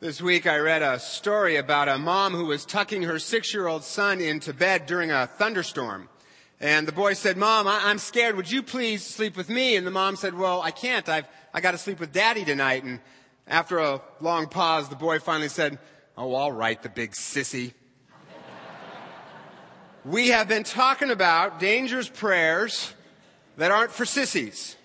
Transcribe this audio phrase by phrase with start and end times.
[0.00, 3.66] This week I read a story about a mom who was tucking her six year
[3.66, 6.08] old son into bed during a thunderstorm.
[6.58, 8.34] And the boy said, Mom, I- am scared.
[8.36, 9.76] Would you please sleep with me?
[9.76, 11.06] And the mom said, Well, I can't.
[11.06, 12.82] I've, I got to sleep with daddy tonight.
[12.82, 13.00] And
[13.46, 15.78] after a long pause, the boy finally said,
[16.16, 17.74] Oh, all right, the big sissy.
[20.06, 22.94] we have been talking about dangerous prayers
[23.58, 24.76] that aren't for sissies.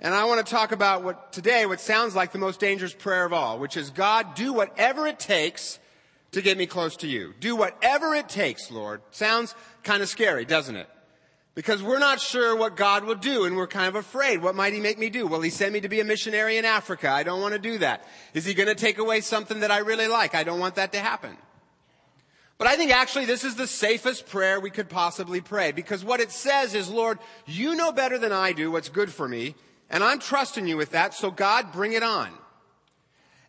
[0.00, 3.24] And I want to talk about what today, what sounds like the most dangerous prayer
[3.24, 5.78] of all, which is God, do whatever it takes
[6.32, 7.32] to get me close to you.
[7.40, 9.00] Do whatever it takes, Lord.
[9.10, 10.88] Sounds kind of scary, doesn't it?
[11.54, 14.42] Because we're not sure what God will do and we're kind of afraid.
[14.42, 15.26] What might He make me do?
[15.26, 17.08] Will He send me to be a missionary in Africa?
[17.08, 18.04] I don't want to do that.
[18.34, 20.34] Is He going to take away something that I really like?
[20.34, 21.38] I don't want that to happen.
[22.58, 26.20] But I think actually this is the safest prayer we could possibly pray because what
[26.20, 29.54] it says is, Lord, you know better than I do what's good for me
[29.90, 32.30] and I'm trusting you with that, so God, bring it on.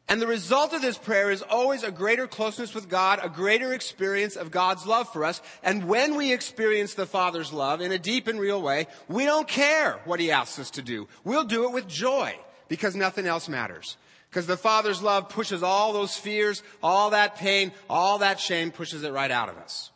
[0.10, 3.74] And the result of this prayer is always a greater closeness with God, a greater
[3.74, 5.42] experience of God's love for us.
[5.64, 9.48] And when we experience the Father's love in a deep and real way, we don't
[9.48, 11.10] care what He asks us to do.
[11.26, 13.98] We'll do it with joy because nothing else matters.
[14.30, 19.04] Because the Father's love pushes all those fears, all that pain, all that shame, pushes
[19.04, 19.92] it right out of us.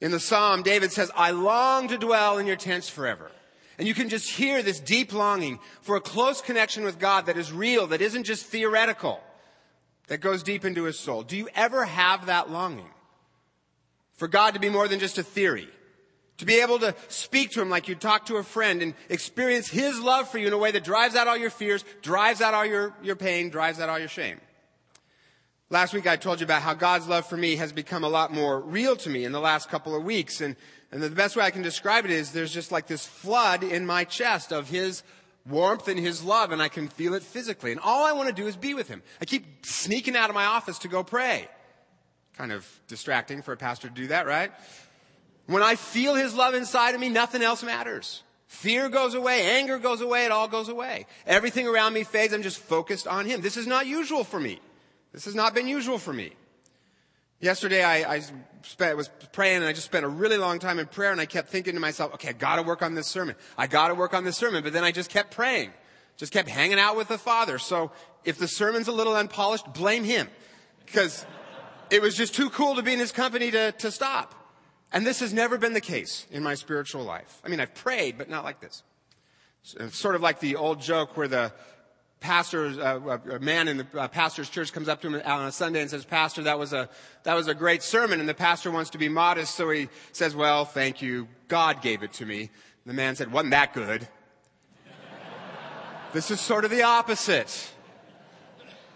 [0.00, 3.30] In the Psalm, David says, I long to dwell in your tents forever.
[3.82, 7.36] And you can just hear this deep longing for a close connection with God that
[7.36, 9.18] is real, that isn't just theoretical,
[10.06, 11.24] that goes deep into his soul.
[11.24, 12.86] Do you ever have that longing?
[14.12, 15.68] For God to be more than just a theory.
[16.38, 19.68] To be able to speak to him like you talk to a friend and experience
[19.68, 22.54] his love for you in a way that drives out all your fears, drives out
[22.54, 24.40] all your, your pain, drives out all your shame.
[25.72, 28.30] Last week I told you about how God's love for me has become a lot
[28.30, 30.42] more real to me in the last couple of weeks.
[30.42, 30.54] And
[30.90, 33.86] and the best way I can describe it is there's just like this flood in
[33.86, 35.02] my chest of His
[35.48, 37.72] warmth and His love, and I can feel it physically.
[37.72, 39.02] And all I want to do is be with Him.
[39.18, 41.48] I keep sneaking out of my office to go pray.
[42.36, 44.52] Kind of distracting for a pastor to do that, right?
[45.46, 48.22] When I feel His love inside of me, nothing else matters.
[48.46, 51.06] Fear goes away, anger goes away, it all goes away.
[51.26, 53.40] Everything around me fades, I'm just focused on Him.
[53.40, 54.60] This is not usual for me.
[55.12, 56.32] This has not been usual for me.
[57.40, 58.22] Yesterday I, I
[58.62, 61.26] spent, was praying and I just spent a really long time in prayer and I
[61.26, 63.34] kept thinking to myself, okay, I gotta work on this sermon.
[63.58, 64.62] I gotta work on this sermon.
[64.62, 65.72] But then I just kept praying.
[66.16, 67.58] Just kept hanging out with the Father.
[67.58, 67.90] So
[68.24, 70.28] if the sermon's a little unpolished, blame Him.
[70.86, 71.26] Because
[71.90, 74.34] it was just too cool to be in His company to, to stop.
[74.92, 77.40] And this has never been the case in my spiritual life.
[77.44, 78.82] I mean, I've prayed, but not like this.
[79.80, 81.52] It's sort of like the old joke where the,
[82.22, 85.52] pastor, uh, a man in the uh, pastor's church comes up to him on a
[85.52, 86.88] Sunday and says, Pastor, that was a,
[87.24, 88.20] that was a great sermon.
[88.20, 91.28] And the pastor wants to be modest, so he says, Well, thank you.
[91.48, 92.48] God gave it to me.
[92.86, 94.08] The man said, Wasn't that good?
[96.14, 97.72] this is sort of the opposite.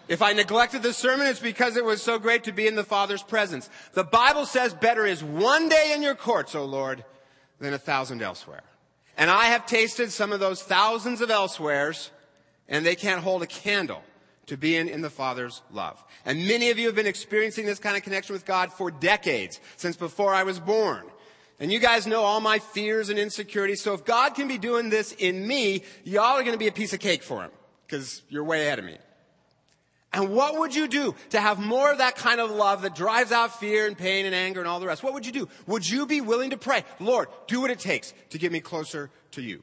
[0.08, 2.84] If I neglected the sermon, it's because it was so great to be in the
[2.84, 3.68] Father's presence.
[3.92, 7.04] The Bible says better is one day in your courts, O Lord,
[7.58, 8.62] than a thousand elsewhere.
[9.16, 12.10] And I have tasted some of those thousands of elsewheres
[12.68, 14.02] and they can't hold a candle
[14.46, 16.02] to being in the Father's love.
[16.24, 19.60] And many of you have been experiencing this kind of connection with God for decades,
[19.76, 21.04] since before I was born.
[21.58, 23.82] And you guys know all my fears and insecurities.
[23.82, 26.72] So if God can be doing this in me, y'all are going to be a
[26.72, 27.50] piece of cake for him
[27.86, 28.98] because you're way ahead of me.
[30.12, 33.32] And what would you do to have more of that kind of love that drives
[33.32, 35.02] out fear and pain and anger and all the rest?
[35.02, 35.48] What would you do?
[35.66, 39.10] Would you be willing to pray, Lord, do what it takes to get me closer
[39.32, 39.62] to you?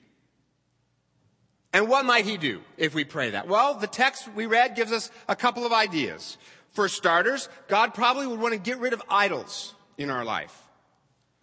[1.73, 3.47] And what might he do if we pray that?
[3.47, 6.38] Well, the text we read gives us a couple of ideas.
[6.72, 10.56] For starters, God probably would want to get rid of idols in our life.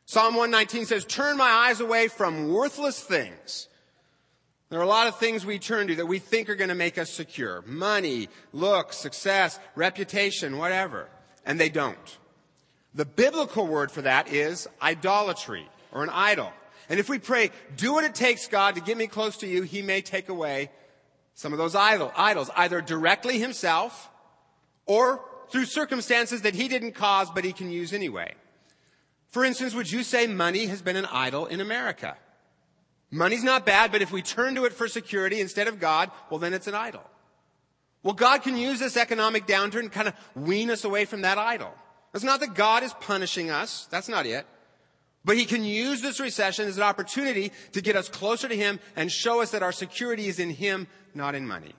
[0.07, 3.69] Psalm 119 says, turn my eyes away from worthless things.
[4.69, 6.77] There are a lot of things we turn to that we think are going to
[6.77, 7.63] make us secure.
[7.67, 11.09] Money, looks, success, reputation, whatever.
[11.45, 12.19] And they don't.
[12.95, 16.53] The biblical word for that is idolatry or an idol.
[16.91, 19.63] And if we pray, do what it takes, God, to get me close to you,
[19.63, 20.71] He may take away
[21.35, 24.11] some of those idols, either directly Himself
[24.87, 28.35] or through circumstances that He didn't cause, but He can use anyway.
[29.29, 32.17] For instance, would you say money has been an idol in America?
[33.13, 36.41] Money's not bad, but if we turn to it for security instead of God, well,
[36.41, 37.03] then it's an idol.
[38.03, 41.39] Well, God can use this economic downturn and kind of wean us away from that
[41.39, 41.73] idol.
[42.15, 43.87] It's not that God is punishing us.
[43.91, 44.45] That's not it.
[45.25, 48.81] But he can use this recession as an opportunity to get us closer to him
[48.97, 51.75] and show us that our security is in him, not in money.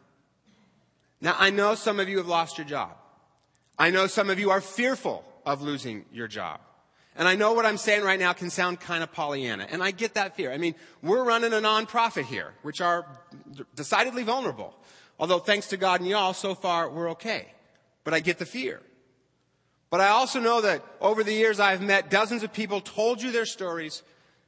[1.21, 2.95] Now, I know some of you have lost your job.
[3.79, 6.59] I know some of you are fearful of losing your job.
[7.15, 9.67] And I know what I'm saying right now can sound kind of Pollyanna.
[9.69, 10.51] And I get that fear.
[10.51, 13.05] I mean, we're running a nonprofit here, which are
[13.75, 14.73] decidedly vulnerable.
[15.19, 17.53] Although thanks to God and y'all, so far we're okay.
[18.03, 18.81] but I get the fear.
[19.91, 23.31] But I also know that over the years I've met dozens of people, told you
[23.31, 24.01] their stories,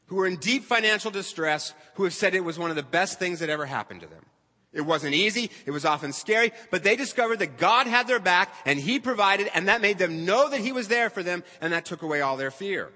[0.08, 3.20] who were in deep financial distress, who have said it was one of the best
[3.20, 4.26] things that ever happened to them.
[4.72, 5.52] It wasn't easy.
[5.66, 9.50] It was often scary, but they discovered that God had their back and He provided
[9.54, 12.22] and that made them know that He was there for them and that took away
[12.22, 12.90] all their fear.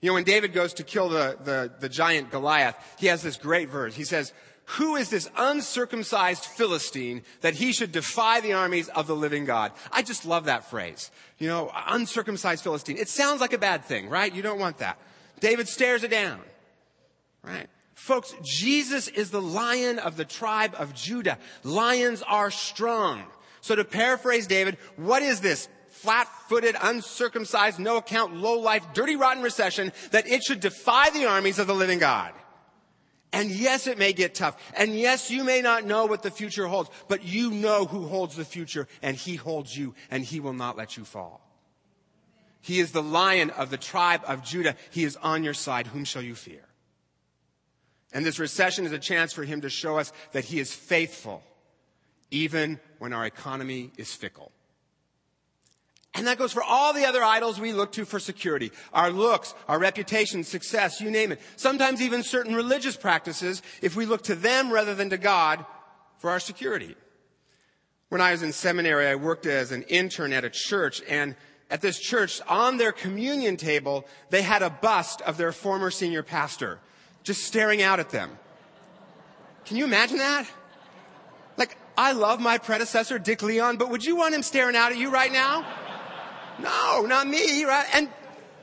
[0.00, 3.36] You know, when David goes to kill the, the, the giant Goliath, he has this
[3.36, 3.96] great verse.
[3.96, 4.32] He says,
[4.72, 9.72] who is this uncircumcised Philistine that he should defy the armies of the living God?
[9.90, 11.10] I just love that phrase.
[11.38, 12.98] You know, uncircumcised Philistine.
[12.98, 14.32] It sounds like a bad thing, right?
[14.32, 14.98] You don't want that.
[15.40, 16.40] David stares it down,
[17.42, 17.66] right?
[17.94, 21.38] Folks, Jesus is the lion of the tribe of Judah.
[21.64, 23.22] Lions are strong.
[23.62, 29.92] So to paraphrase David, what is this flat-footed, uncircumcised, no account, low-life, dirty, rotten recession
[30.10, 32.34] that it should defy the armies of the living God?
[33.32, 34.56] And yes, it may get tough.
[34.76, 38.36] And yes, you may not know what the future holds, but you know who holds
[38.36, 41.42] the future and he holds you and he will not let you fall.
[42.60, 44.76] He is the lion of the tribe of Judah.
[44.90, 45.86] He is on your side.
[45.86, 46.64] Whom shall you fear?
[48.12, 51.42] And this recession is a chance for him to show us that he is faithful,
[52.30, 54.50] even when our economy is fickle.
[56.18, 58.72] And that goes for all the other idols we look to for security.
[58.92, 61.40] Our looks, our reputation, success, you name it.
[61.54, 65.64] Sometimes even certain religious practices, if we look to them rather than to God
[66.18, 66.96] for our security.
[68.08, 71.36] When I was in seminary, I worked as an intern at a church and
[71.70, 76.22] at this church, on their communion table, they had a bust of their former senior
[76.22, 76.80] pastor
[77.22, 78.30] just staring out at them.
[79.66, 80.48] Can you imagine that?
[81.58, 84.98] Like, I love my predecessor, Dick Leon, but would you want him staring out at
[84.98, 85.87] you right now?
[86.60, 87.86] No, not me, right?
[87.94, 88.08] And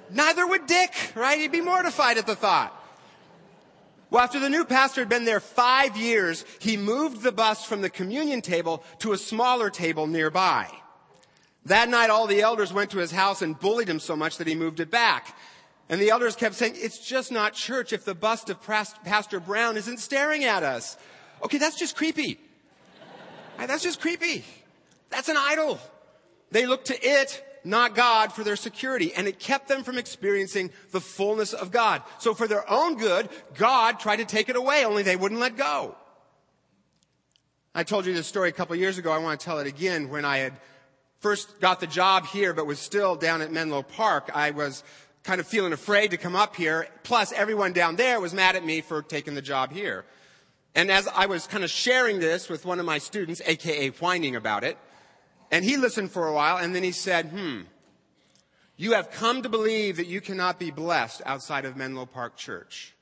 [0.10, 1.40] neither would Dick, right?
[1.40, 2.74] He'd be mortified at the thought.
[4.10, 7.82] Well, after the new pastor had been there five years, he moved the bust from
[7.82, 10.70] the communion table to a smaller table nearby.
[11.66, 14.48] That night, all the elders went to his house and bullied him so much that
[14.48, 15.36] he moved it back.
[15.90, 19.76] And the elders kept saying, it's just not church if the bust of Pastor Brown
[19.76, 20.98] isn't staring at us.
[21.44, 22.40] Okay, that's just creepy.
[23.58, 24.46] That's just creepy.
[25.10, 25.80] That's an idol.
[26.52, 30.72] They looked to it, not God, for their security, and it kept them from experiencing
[30.92, 32.04] the fullness of God.
[32.20, 35.58] So for their own good, God tried to take it away, only they wouldn't let
[35.58, 35.96] go.
[37.74, 39.12] I told you this story a couple years ago.
[39.12, 40.08] I want to tell it again.
[40.08, 40.54] When I had
[41.20, 44.82] first got the job here, but was still down at Menlo Park, I was
[45.24, 46.88] kind of feeling afraid to come up here.
[47.04, 50.06] Plus, everyone down there was mad at me for taking the job here.
[50.74, 54.36] And as I was kind of sharing this with one of my students, aka whining
[54.36, 54.78] about it,
[55.56, 57.62] and he listened for a while, and then he said, hmm,
[58.76, 62.94] you have come to believe that you cannot be blessed outside of Menlo Park Church.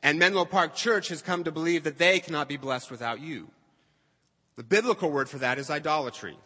[0.00, 3.48] And Menlo Park Church has come to believe that they cannot be blessed without you.
[4.54, 6.38] The biblical word for that is idolatry,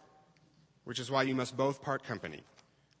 [0.85, 2.41] which is why you must both part company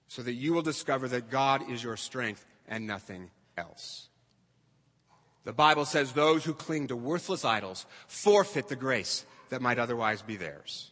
[0.07, 4.09] so that you will discover that God is your strength and nothing else.
[5.43, 10.21] The Bible says those who cling to worthless idols forfeit the grace that might otherwise
[10.21, 10.90] be theirs.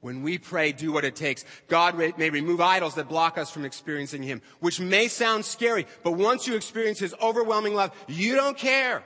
[0.00, 1.44] When we pray, do what it takes.
[1.68, 6.12] God may remove idols that block us from experiencing Him, which may sound scary, but
[6.12, 9.02] once you experience His overwhelming love, you don't care.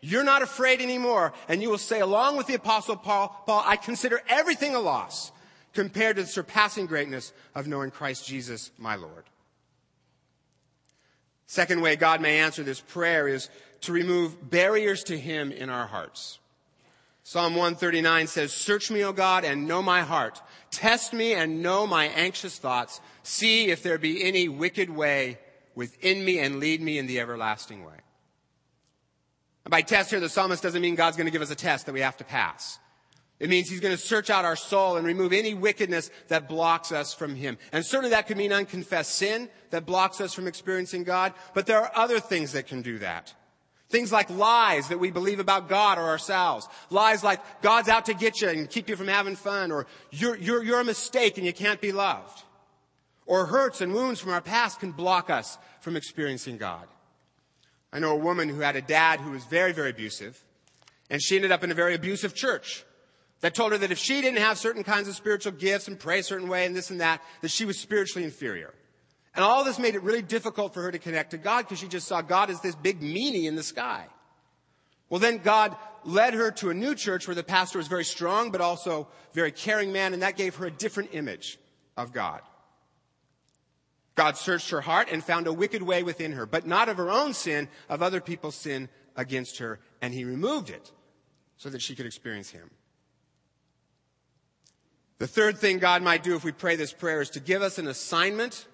[0.00, 1.32] You're not afraid anymore.
[1.48, 5.32] And you will say, along with the apostle Paul, Paul, I consider everything a loss
[5.74, 9.24] compared to the surpassing greatness of knowing Christ Jesus, my Lord.
[11.46, 13.48] Second way God may answer this prayer is
[13.80, 16.38] to remove barriers to Him in our hearts.
[17.28, 20.40] Psalm 139 says, Search me, O God, and know my heart.
[20.70, 23.02] Test me and know my anxious thoughts.
[23.22, 25.38] See if there be any wicked way
[25.74, 27.96] within me and lead me in the everlasting way.
[29.66, 31.84] And by test here, the psalmist doesn't mean God's going to give us a test
[31.84, 32.78] that we have to pass.
[33.38, 36.92] It means he's going to search out our soul and remove any wickedness that blocks
[36.92, 37.58] us from him.
[37.72, 41.78] And certainly that could mean unconfessed sin that blocks us from experiencing God, but there
[41.78, 43.34] are other things that can do that.
[43.90, 46.68] Things like lies that we believe about God or ourselves.
[46.90, 50.36] Lies like God's out to get you and keep you from having fun, or you're,
[50.36, 52.42] you're, you're a mistake and you can't be loved.
[53.24, 56.86] Or hurts and wounds from our past can block us from experiencing God.
[57.90, 60.42] I know a woman who had a dad who was very, very abusive,
[61.08, 62.84] and she ended up in a very abusive church
[63.40, 66.18] that told her that if she didn't have certain kinds of spiritual gifts and pray
[66.18, 68.74] a certain way and this and that, that she was spiritually inferior.
[69.38, 71.86] And all this made it really difficult for her to connect to God because she
[71.86, 74.04] just saw God as this big meanie in the sky.
[75.08, 78.50] Well, then God led her to a new church where the pastor was very strong,
[78.50, 81.56] but also very caring man, and that gave her a different image
[81.96, 82.40] of God.
[84.16, 87.08] God searched her heart and found a wicked way within her, but not of her
[87.08, 90.90] own sin, of other people's sin against her, and he removed it
[91.58, 92.72] so that she could experience him.
[95.18, 97.78] The third thing God might do if we pray this prayer is to give us
[97.78, 98.66] an assignment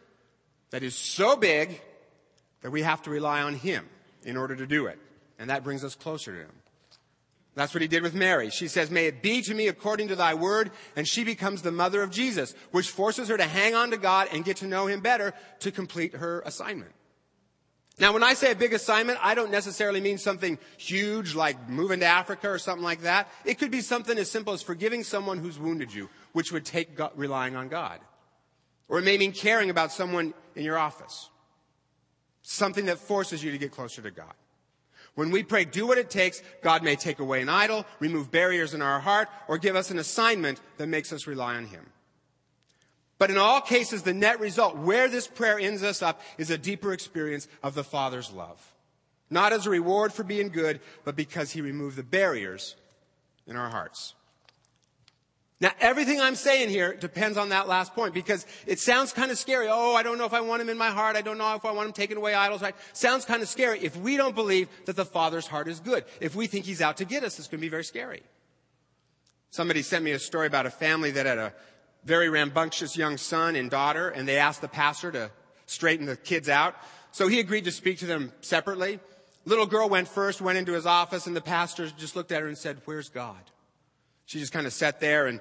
[0.75, 1.81] that is so big
[2.63, 3.89] that we have to rely on Him
[4.25, 4.99] in order to do it.
[5.39, 6.51] And that brings us closer to Him.
[7.55, 8.51] That's what he did with Mary.
[8.51, 11.71] She says, May it be to me according to thy word, and she becomes the
[11.71, 14.89] mother of Jesus, which forces her to hang on to God and get to know
[14.89, 16.91] him better to complete her assignment.
[18.01, 22.01] Now, when I say a big assignment, I don't necessarily mean something huge like moving
[22.01, 23.29] to Africa or something like that.
[23.45, 26.97] It could be something as simple as forgiving someone who's wounded you, which would take
[26.97, 28.01] God, relying on God.
[28.89, 31.31] Or it may mean caring about someone in your office.
[32.43, 34.35] Something that forces you to get closer to God.
[35.15, 38.75] When we pray, do what it takes, God may take away an idol, remove barriers
[38.75, 41.87] in our heart, or give us an assignment that makes us rely on Him.
[43.17, 46.59] But in all cases, the net result, where this prayer ends us up, is a
[46.59, 48.61] deeper experience of the Father's love.
[49.31, 52.75] Not as a reward for being good, but because He removed the barriers
[53.47, 54.15] in our hearts.
[55.61, 59.39] Now, everything I'm saying here depends on that last point because it sounds kind of
[59.39, 59.69] scary.
[59.71, 61.17] Oh, I don't know if I want him in my heart.
[61.17, 62.61] I don't know if I want him taking away idols.
[62.61, 62.75] Right?
[62.93, 66.05] Sounds kind of scary if we don't believe that the Father's heart is good.
[66.21, 68.23] If we think he's out to get us, it's going to be very scary.
[69.51, 71.55] Somebody sent me a story about a family that had a
[72.05, 75.31] very rambunctious young son and daughter, and they asked the pastor to
[75.67, 76.75] straighten the kids out.
[77.13, 78.99] So he agreed to speak to them separately.
[79.45, 82.49] Little girl went first, went into his office, and the pastor just looked at her
[82.49, 83.39] and said, Where's God?
[84.27, 85.41] She just kind of sat there and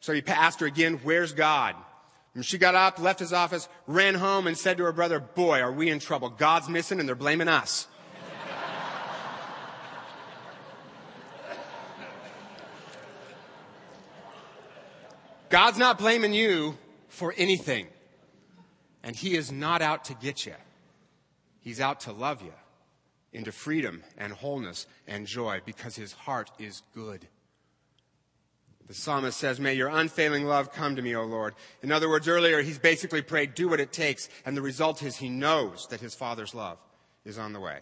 [0.00, 1.76] so he asked her again, where's God?
[2.34, 5.60] And she got up, left his office, ran home and said to her brother, boy,
[5.60, 6.30] are we in trouble.
[6.30, 7.86] God's missing and they're blaming us.
[15.50, 17.88] God's not blaming you for anything.
[19.02, 20.54] And He is not out to get you.
[21.60, 22.52] He's out to love you
[23.32, 27.26] into freedom and wholeness and joy because His heart is good.
[28.90, 31.54] The psalmist says, May your unfailing love come to me, O Lord.
[31.80, 34.28] In other words, earlier he's basically prayed, do what it takes.
[34.44, 36.76] And the result is he knows that his father's love
[37.24, 37.78] is on the way.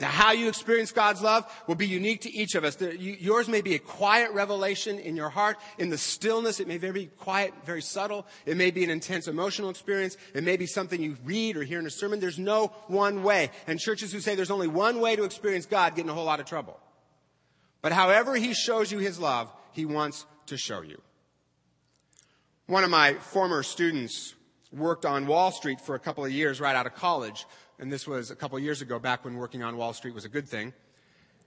[0.00, 2.76] Now, how you experience God's love will be unique to each of us.
[2.80, 6.58] Yours may be a quiet revelation in your heart, in the stillness.
[6.58, 8.26] It may be very quiet, very subtle.
[8.46, 10.16] It may be an intense emotional experience.
[10.34, 12.18] It may be something you read or hear in a sermon.
[12.18, 13.52] There's no one way.
[13.68, 16.24] And churches who say there's only one way to experience God get in a whole
[16.24, 16.80] lot of trouble.
[17.82, 21.00] But however he shows you his love, he wants to show you.
[22.66, 24.34] One of my former students
[24.72, 27.44] worked on Wall Street for a couple of years right out of college.
[27.78, 30.24] And this was a couple of years ago, back when working on Wall Street was
[30.24, 30.72] a good thing.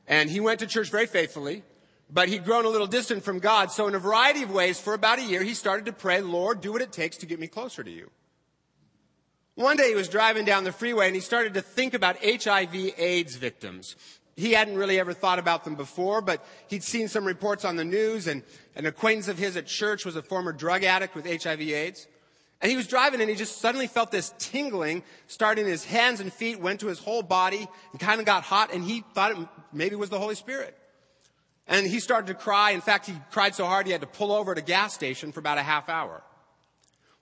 [0.08, 1.63] And he went to church very faithfully,
[2.12, 3.72] but he'd grown a little distant from God.
[3.72, 6.62] So in a variety of ways, for about a year, he started to pray, Lord,
[6.62, 8.12] do what it takes to get me closer to you.
[9.56, 12.75] One day he was driving down the freeway and he started to think about HIV
[12.98, 13.96] AIDS victims
[14.36, 17.86] he hadn't really ever thought about them before, but he'd seen some reports on the
[17.86, 18.44] news and
[18.75, 22.08] an acquaintance of his at church was a former drug addict with HIV AIDS.
[22.62, 26.20] And he was driving and he just suddenly felt this tingling starting in his hands
[26.20, 29.32] and feet, went to his whole body and kind of got hot and he thought
[29.32, 30.77] it maybe was the Holy Spirit.
[31.68, 32.72] And he started to cry.
[32.72, 35.32] In fact, he cried so hard he had to pull over at a gas station
[35.32, 36.22] for about a half hour.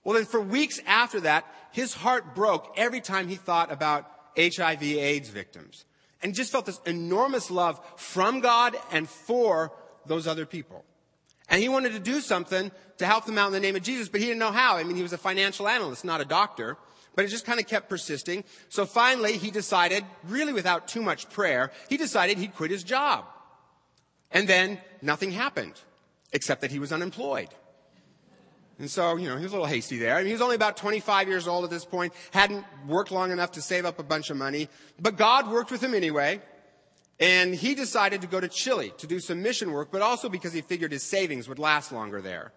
[0.02, 4.82] Well, then for weeks after that, his heart broke every time he thought about HIV
[4.82, 5.84] AIDS victims
[6.24, 9.70] and just felt this enormous love from God and for
[10.06, 10.84] those other people.
[11.50, 14.08] And he wanted to do something to help them out in the name of Jesus,
[14.08, 14.78] but he didn't know how.
[14.78, 16.78] I mean, he was a financial analyst, not a doctor,
[17.14, 18.42] but it just kind of kept persisting.
[18.70, 23.26] So finally, he decided, really without too much prayer, he decided he'd quit his job.
[24.30, 25.74] And then nothing happened,
[26.32, 27.50] except that he was unemployed.
[28.78, 30.16] And so, you know, he was a little hasty there.
[30.16, 33.30] I mean, he was only about 25 years old at this point, hadn't worked long
[33.30, 34.68] enough to save up a bunch of money,
[35.00, 36.40] but God worked with him anyway.
[37.20, 40.52] And he decided to go to Chile to do some mission work, but also because
[40.52, 42.52] he figured his savings would last longer there.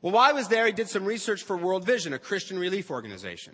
[0.00, 2.90] Well, while he was there, he did some research for World Vision, a Christian relief
[2.90, 3.52] organization.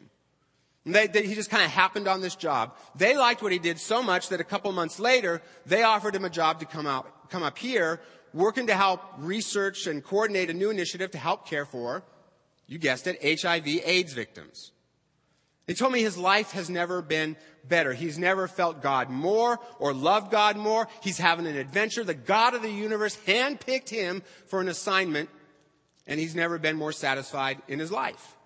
[0.86, 2.76] They, they, he just kind of happened on this job.
[2.94, 6.24] They liked what he did so much that a couple months later, they offered him
[6.24, 8.00] a job to come out, come up here
[8.34, 12.02] working to help research and coordinate a new initiative to help care for,
[12.66, 14.72] you guessed it, HIV AIDS victims.
[15.66, 17.36] He told me his life has never been
[17.66, 17.94] better.
[17.94, 20.88] He's never felt God more or loved God more.
[21.00, 22.04] He's having an adventure.
[22.04, 25.30] The God of the universe handpicked him for an assignment,
[26.06, 28.36] and he's never been more satisfied in his life.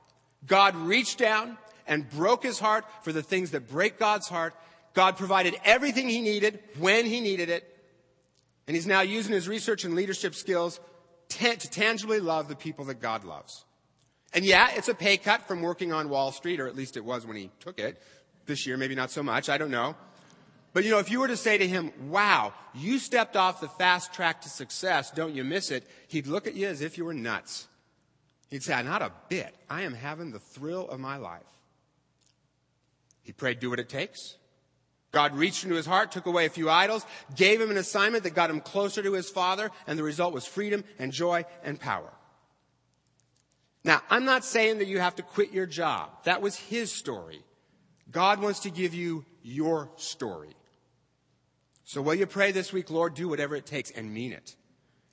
[0.46, 4.54] God reached down and broke his heart for the things that break God's heart.
[4.94, 7.77] God provided everything he needed when he needed it.
[8.68, 10.78] And he's now using his research and leadership skills
[11.30, 13.64] to tangibly love the people that God loves.
[14.34, 17.04] And yeah, it's a pay cut from working on Wall Street, or at least it
[17.04, 18.00] was when he took it.
[18.44, 19.96] This year, maybe not so much, I don't know.
[20.74, 23.68] But you know, if you were to say to him, wow, you stepped off the
[23.68, 25.86] fast track to success, don't you miss it?
[26.08, 27.66] He'd look at you as if you were nuts.
[28.50, 29.54] He'd say, not a bit.
[29.68, 31.42] I am having the thrill of my life.
[33.22, 34.36] He prayed, do what it takes.
[35.10, 38.34] God reached into his heart, took away a few idols, gave him an assignment that
[38.34, 42.12] got him closer to his father, and the result was freedom and joy and power.
[43.84, 46.10] Now, I'm not saying that you have to quit your job.
[46.24, 47.42] That was his story.
[48.10, 50.54] God wants to give you your story.
[51.84, 54.56] So will you pray this week, Lord, do whatever it takes and mean it.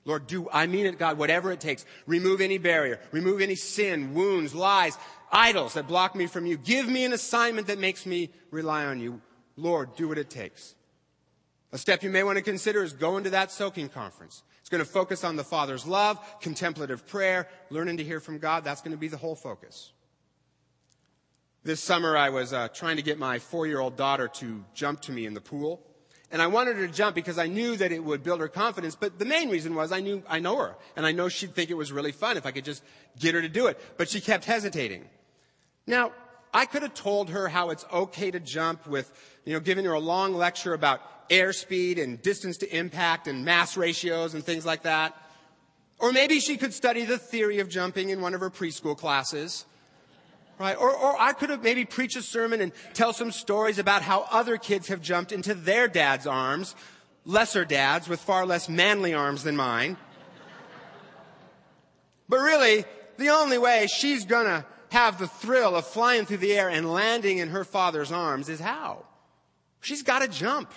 [0.04, 1.84] Lord, do, I mean it, God, whatever it takes.
[2.06, 3.00] Remove any barrier.
[3.12, 4.96] Remove any sin, wounds, lies,
[5.32, 6.58] idols that block me from you.
[6.58, 9.20] Give me an assignment that makes me rely on you.
[9.56, 10.74] Lord, do what it takes.
[11.72, 14.42] A step you may want to consider is going to that soaking conference.
[14.60, 18.64] It's going to focus on the Father's love, contemplative prayer, learning to hear from God.
[18.64, 19.92] That's going to be the whole focus.
[21.64, 25.00] This summer, I was uh, trying to get my four year old daughter to jump
[25.02, 25.82] to me in the pool.
[26.30, 28.96] And I wanted her to jump because I knew that it would build her confidence.
[28.96, 30.76] But the main reason was I knew, I know her.
[30.96, 32.82] And I know she'd think it was really fun if I could just
[33.18, 33.80] get her to do it.
[33.96, 35.04] But she kept hesitating.
[35.86, 36.12] Now,
[36.56, 39.12] I could have told her how it's okay to jump with,
[39.44, 43.76] you know, giving her a long lecture about airspeed and distance to impact and mass
[43.76, 45.14] ratios and things like that.
[45.98, 49.66] Or maybe she could study the theory of jumping in one of her preschool classes.
[50.58, 50.78] Right?
[50.78, 54.26] Or, or I could have maybe preached a sermon and tell some stories about how
[54.30, 56.74] other kids have jumped into their dad's arms,
[57.26, 59.98] lesser dads with far less manly arms than mine.
[62.30, 62.86] But really,
[63.18, 67.38] the only way she's gonna have the thrill of flying through the air and landing
[67.38, 69.04] in her father's arms is how?
[69.80, 70.72] She's gotta jump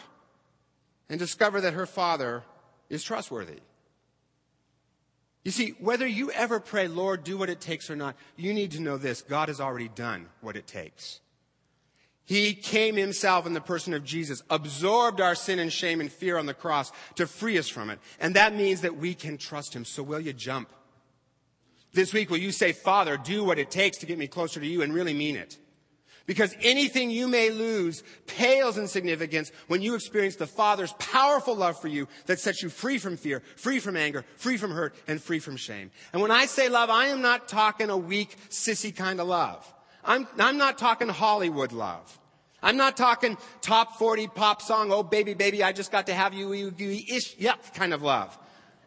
[1.09, 2.43] and discover that her father
[2.89, 3.59] is trustworthy.
[5.43, 8.71] You see, whether you ever pray, Lord, do what it takes or not, you need
[8.71, 9.21] to know this.
[9.21, 11.21] God has already done what it takes.
[12.25, 16.37] He came himself in the person of Jesus, absorbed our sin and shame and fear
[16.37, 17.97] on the cross to free us from it.
[18.19, 19.83] And that means that we can trust him.
[19.83, 20.69] So will you jump?
[21.93, 24.65] This week, will you say, Father, do what it takes to get me closer to
[24.65, 25.57] you and really mean it?
[26.27, 31.81] Because anything you may lose pales in significance when you experience the Father's powerful love
[31.81, 35.19] for you that sets you free from fear, free from anger, free from hurt, and
[35.19, 35.89] free from shame.
[36.13, 39.73] And when I say love, I am not talking a weak, sissy kind of love.
[40.05, 42.19] I'm, I'm not talking Hollywood love.
[42.61, 46.35] I'm not talking top 40 pop song, oh baby, baby, I just got to have
[46.35, 48.37] you, you, you ish, yep, kind of love.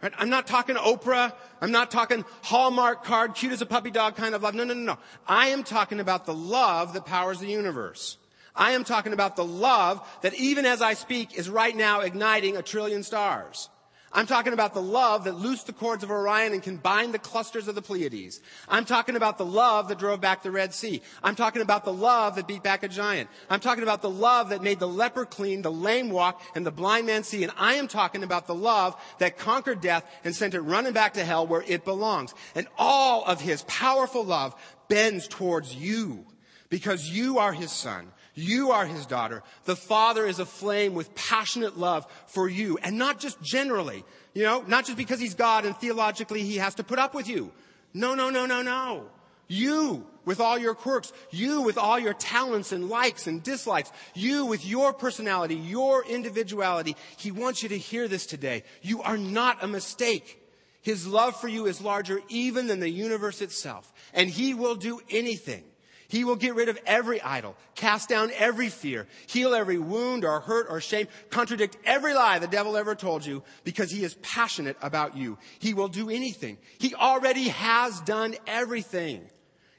[0.02, 0.12] Right?
[0.18, 1.32] I'm not talking Oprah.
[1.60, 4.54] I'm not talking Hallmark card, cute as a puppy dog kind of love.
[4.54, 4.98] No, no, no, no.
[5.26, 8.18] I am talking about the love that powers the universe.
[8.54, 12.56] I am talking about the love that even as I speak is right now igniting
[12.56, 13.70] a trillion stars.
[14.14, 17.18] I'm talking about the love that loosed the cords of Orion and can bind the
[17.18, 18.40] clusters of the Pleiades.
[18.68, 21.00] I'm talking about the love that drove back the Red Sea.
[21.22, 23.30] I'm talking about the love that beat back a giant.
[23.48, 26.70] I'm talking about the love that made the leper clean, the lame walk, and the
[26.70, 27.42] blind man see.
[27.42, 31.14] And I am talking about the love that conquered death and sent it running back
[31.14, 32.34] to hell where it belongs.
[32.54, 34.54] And all of his powerful love
[34.88, 36.26] bends towards you
[36.68, 38.12] because you are his son.
[38.34, 39.42] You are his daughter.
[39.64, 44.64] The father is aflame with passionate love for you and not just generally, you know,
[44.66, 47.52] not just because he's God and theologically he has to put up with you.
[47.92, 49.06] No, no, no, no, no.
[49.48, 54.46] You with all your quirks, you with all your talents and likes and dislikes, you
[54.46, 56.96] with your personality, your individuality.
[57.18, 58.62] He wants you to hear this today.
[58.80, 60.38] You are not a mistake.
[60.80, 63.92] His love for you is larger even than the universe itself.
[64.14, 65.64] And he will do anything
[66.12, 70.40] he will get rid of every idol, cast down every fear, heal every wound or
[70.40, 74.76] hurt or shame, contradict every lie the devil ever told you because he is passionate
[74.82, 75.38] about you.
[75.58, 76.58] He will do anything.
[76.78, 79.22] He already has done everything.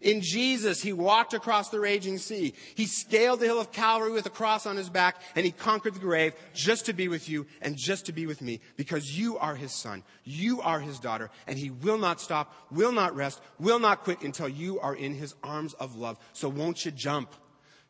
[0.03, 2.53] In Jesus, he walked across the raging sea.
[2.75, 5.95] He scaled the hill of Calvary with a cross on his back and he conquered
[5.95, 9.37] the grave just to be with you and just to be with me because you
[9.37, 10.03] are his son.
[10.25, 14.21] You are his daughter and he will not stop, will not rest, will not quit
[14.23, 16.19] until you are in his arms of love.
[16.33, 17.33] So won't you jump?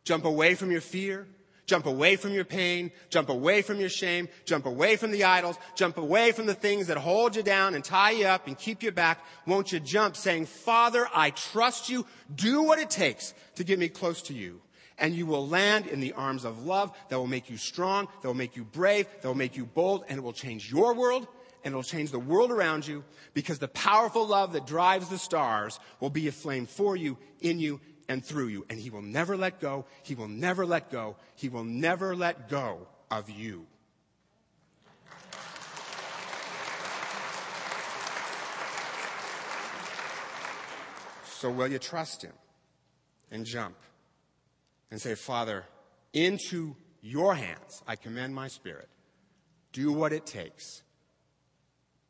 [0.04, 1.28] Jump away from your fear.
[1.65, 2.91] Jump away from your pain.
[3.10, 4.28] Jump away from your shame.
[4.45, 5.58] Jump away from the idols.
[5.76, 8.84] Jump away from the things that hold you down and tie you up and keep
[8.84, 9.23] you back.
[9.47, 12.06] Won't you jump saying, Father, I trust you.
[12.34, 14.62] Do what it takes to get me close to you.
[14.97, 18.28] And you will land in the arms of love that will make you strong, that
[18.28, 21.28] will make you brave, that will make you bold, and it will change your world
[21.63, 25.17] and it will change the world around you because the powerful love that drives the
[25.17, 27.80] stars will be a flame for you, in you,
[28.13, 28.65] and through you.
[28.69, 29.86] And he will never let go.
[30.04, 31.17] He will never let go.
[31.36, 33.65] He will never let go of you.
[41.26, 42.32] So will you trust him
[43.30, 43.76] and jump
[44.91, 45.65] and say, Father,
[46.13, 48.88] into your hands I commend my spirit.
[49.73, 50.84] Do what it takes,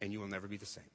[0.01, 0.92] and you will never be the same.